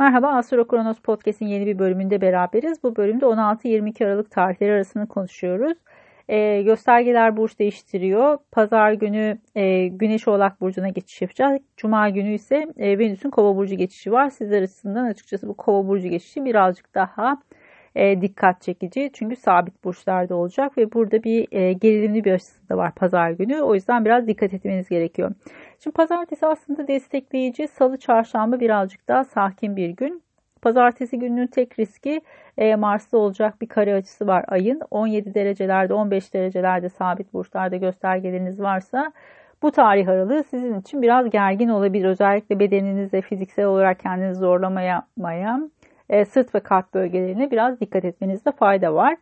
[0.00, 2.82] Merhaba Astro Kronos Podcast'in yeni bir bölümünde beraberiz.
[2.82, 5.78] Bu bölümde 16-22 Aralık tarihleri arasını konuşuyoruz.
[6.28, 8.38] E, göstergeler burç değiştiriyor.
[8.52, 11.60] Pazar günü e, Güneş Oğlak Burcu'na geçiş yapacak.
[11.76, 14.30] Cuma günü ise e, Venüs'ün Kova Burcu geçişi var.
[14.30, 17.38] Sizler açısından açıkçası bu Kova Burcu geçişi birazcık daha
[17.94, 19.10] e, dikkat çekici.
[19.12, 23.60] Çünkü sabit burçlarda olacak ve burada bir e, gerilimli bir açısı da var pazar günü.
[23.60, 25.32] O yüzden biraz dikkat etmeniz gerekiyor.
[25.82, 30.22] Şimdi pazartesi aslında destekleyici, salı çarşamba birazcık daha sakin bir gün.
[30.62, 32.20] Pazartesi gününün tek riski
[32.58, 34.80] e, Mars'ta olacak bir kare açısı var ayın.
[34.90, 39.12] 17 derecelerde 15 derecelerde sabit burçlarda göstergeleriniz varsa
[39.62, 42.04] bu tarih aralığı sizin için biraz gergin olabilir.
[42.04, 45.06] Özellikle bedeninizde fiziksel olarak kendinizi zorlamaya
[46.10, 49.16] e, sırt ve kalp bölgelerine biraz dikkat etmenizde fayda var.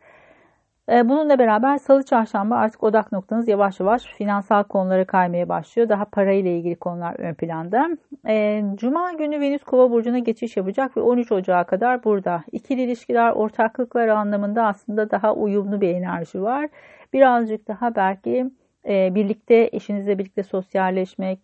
[0.91, 5.89] E, bununla beraber salı çarşamba artık odak noktanız yavaş yavaş finansal konulara kaymaya başlıyor.
[5.89, 7.89] Daha parayla ilgili konular ön planda.
[8.27, 12.43] E, Cuma günü Venüs Kova burcuna geçiş yapacak ve 13 Ocağı kadar burada.
[12.51, 16.69] İkili ilişkiler, ortaklıklar anlamında aslında daha uyumlu bir enerji var.
[17.13, 18.51] Birazcık daha belki
[18.87, 21.39] e, birlikte eşinizle birlikte sosyalleşmek,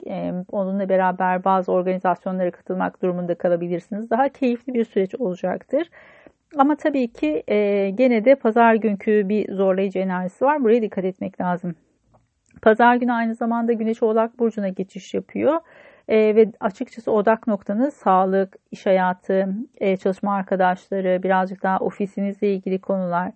[0.51, 4.09] onunla beraber bazı organizasyonlara katılmak durumunda kalabilirsiniz.
[4.09, 5.89] Daha keyifli bir süreç olacaktır.
[6.57, 10.63] Ama tabii ki e, gene de pazar günkü bir zorlayıcı enerjisi var.
[10.63, 11.75] Buraya dikkat etmek lazım.
[12.61, 15.59] Pazar günü aynı zamanda Güneş Oğlak Burcu'na geçiş yapıyor.
[16.07, 22.81] E, ve açıkçası odak noktanız sağlık, iş hayatı, e, çalışma arkadaşları, birazcık daha ofisinizle ilgili
[22.81, 23.31] konular,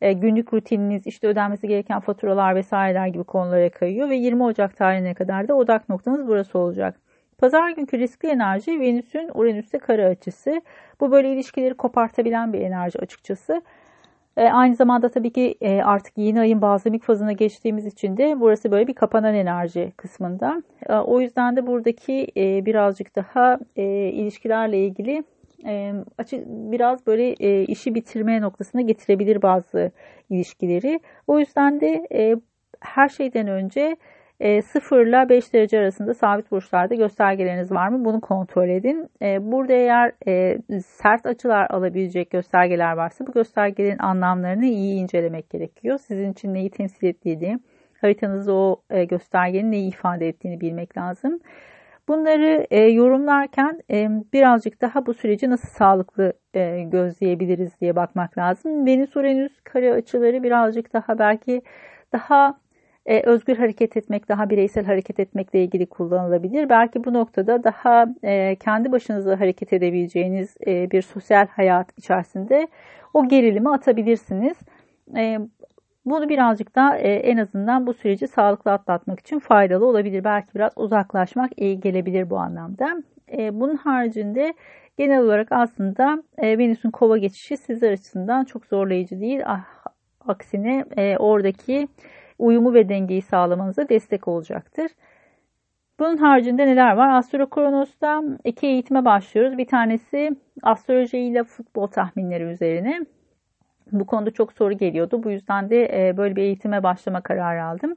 [0.00, 5.14] e, günlük rutininiz, işte ödenmesi gereken faturalar vesaireler gibi konulara kayıyor ve 20 Ocak tarihine
[5.14, 7.01] kadar da odak noktanız burası olacak.
[7.42, 10.62] Pazar günkü riskli enerji Venüs'ün Uranüs'te kare açısı.
[11.00, 13.62] Bu böyle ilişkileri kopartabilen bir enerji açıkçası.
[14.36, 18.70] E, aynı zamanda tabii ki e, artık yeni ayın bazlamik fazına geçtiğimiz için de burası
[18.70, 20.62] böyle bir kapanan enerji kısmında.
[20.88, 25.24] E, o yüzden de buradaki e, birazcık daha e, ilişkilerle ilgili
[25.66, 29.90] e, açık biraz böyle e, işi bitirme noktasına getirebilir bazı
[30.30, 31.00] ilişkileri.
[31.26, 32.36] O yüzden de e,
[32.80, 33.96] her şeyden önce
[34.42, 38.04] e, 0 ile 5 derece arasında sabit burçlarda göstergeleriniz var mı?
[38.04, 39.10] Bunu kontrol edin.
[39.22, 45.98] E, burada eğer e, sert açılar alabilecek göstergeler varsa bu göstergelerin anlamlarını iyi incelemek gerekiyor.
[45.98, 47.58] Sizin için neyi temsil ettiğini,
[48.00, 51.40] haritanızda o e, göstergenin neyi ifade ettiğini bilmek lazım.
[52.08, 58.86] Bunları e, yorumlarken e, birazcık daha bu süreci nasıl sağlıklı e, gözleyebiliriz diye bakmak lazım.
[58.86, 61.62] Venüs Uranüs kare açıları birazcık daha belki
[62.12, 62.62] daha
[63.06, 66.68] e, özgür hareket etmek, daha bireysel hareket etmekle ilgili kullanılabilir.
[66.68, 72.68] Belki bu noktada daha e, kendi başınıza hareket edebileceğiniz e, bir sosyal hayat içerisinde
[73.14, 74.56] o gerilimi atabilirsiniz.
[75.16, 75.38] E,
[76.04, 80.24] bunu birazcık da e, en azından bu süreci sağlıklı atlatmak için faydalı olabilir.
[80.24, 83.02] Belki biraz uzaklaşmak iyi gelebilir bu anlamda.
[83.32, 84.54] E, bunun haricinde
[84.96, 89.40] genel olarak aslında e, Venüs'ün kova geçişi sizler açısından çok zorlayıcı değil.
[89.46, 89.64] Ah,
[90.28, 91.88] aksine e, oradaki
[92.42, 94.90] uyumu ve dengeyi sağlamanıza destek olacaktır.
[96.00, 97.08] Bunun haricinde neler var?
[97.08, 99.58] Astro Kronos'ta iki eğitime başlıyoruz.
[99.58, 103.00] Bir tanesi astroloji ile futbol tahminleri üzerine.
[103.92, 105.22] Bu konuda çok soru geliyordu.
[105.22, 107.96] Bu yüzden de e, böyle bir eğitime başlama kararı aldım.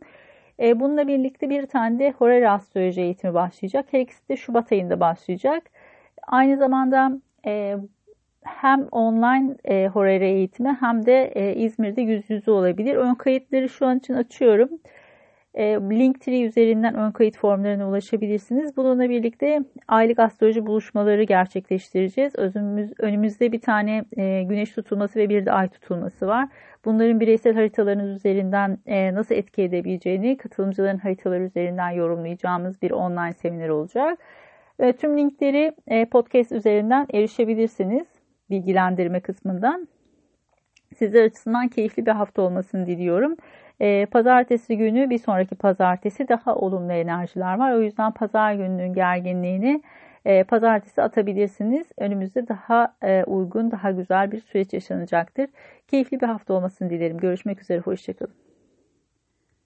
[0.59, 3.85] E, bununla birlikte bir tane de Horary Astroloji eğitimi başlayacak.
[3.91, 5.63] Her ikisi de Şubat ayında başlayacak.
[6.27, 7.11] Aynı zamanda
[7.45, 7.77] e,
[8.45, 12.95] hem online e, Horary eğitimi hem de e, İzmir'de yüz yüze olabilir.
[12.95, 14.69] Ön kayıtları şu an için açıyorum.
[15.53, 18.77] E, Linktree üzerinden ön kayıt formlarına ulaşabilirsiniz.
[18.77, 22.35] Bununla birlikte aylık astroloji buluşmaları gerçekleştireceğiz.
[22.35, 26.49] Özümüz, önümüzde bir tane e, güneş tutulması ve bir de ay tutulması var.
[26.85, 33.69] Bunların bireysel haritalarınız üzerinden e, nasıl etki edebileceğini katılımcıların haritaları üzerinden yorumlayacağımız bir online seminer
[33.69, 34.19] olacak.
[34.79, 38.14] E, tüm linkleri e, podcast üzerinden erişebilirsiniz
[38.49, 39.87] bilgilendirme kısmından.
[40.95, 43.35] Sizler açısından keyifli bir hafta olmasını diliyorum.
[43.79, 47.73] E, pazartesi günü bir sonraki pazartesi daha olumlu enerjiler var.
[47.73, 49.81] O yüzden pazar gününün gerginliğini
[50.25, 51.87] e, pazartesi atabilirsiniz.
[51.97, 55.49] Önümüzde daha e, uygun, daha güzel bir süreç yaşanacaktır.
[55.87, 57.17] Keyifli bir hafta olmasını dilerim.
[57.17, 58.44] Görüşmek üzere, hoşçakalın.